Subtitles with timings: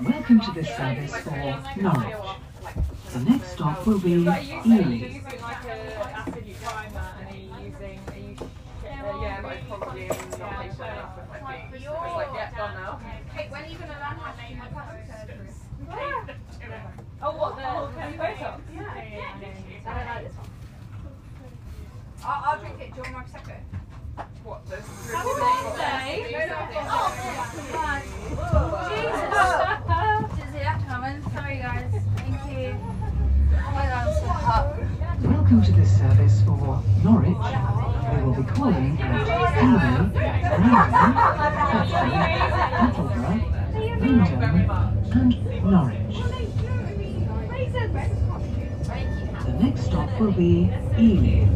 [0.00, 2.14] Welcome to this service for Norwich.
[3.12, 4.94] The next stop will be Are you, are you Ely.
[4.94, 5.68] using like a
[6.16, 8.36] acid primer and are you using, are you,
[8.84, 10.16] yeah, like probably not
[10.62, 11.82] patient enough with my feet.
[11.82, 13.00] It's like, yeah, done now.
[13.36, 15.50] Kate, when are you going to learn how to do my plastic surgery?
[17.20, 18.60] Oh, what, the Botox?
[18.72, 18.94] Yeah.
[18.94, 20.50] I don't like this one.
[22.24, 22.94] I'll, I'll drink it.
[22.94, 23.56] Do you want my prosecco?
[24.44, 24.86] What, this?
[31.70, 32.02] Guys.
[32.16, 32.74] Thank you.
[32.74, 34.74] Oh my god, I'm so hot.
[35.22, 37.36] Welcome to this service for Norwich.
[38.10, 39.28] We will be calling at
[39.62, 40.90] Ely, Brandon,
[41.70, 42.10] Hudson,
[42.82, 43.40] Attleborough,
[44.00, 44.58] Wymondham,
[45.14, 45.30] and
[45.70, 46.16] Norwich.
[49.44, 51.46] The next stop will be Ely.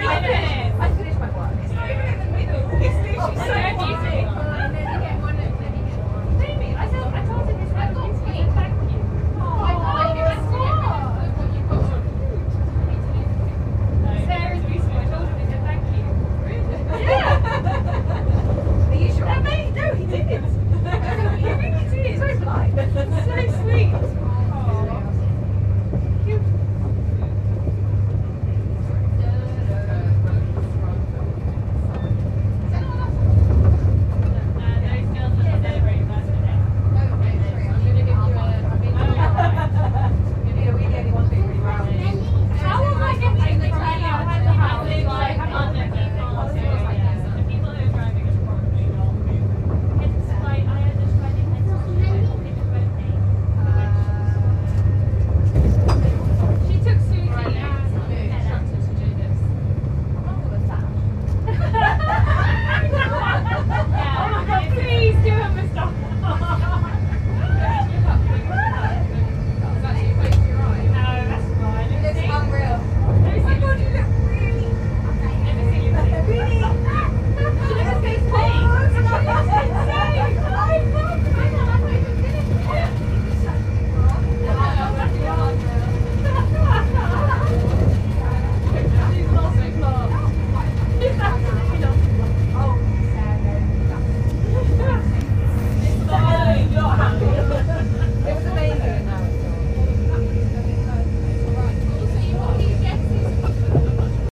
[0.00, 0.49] Freaking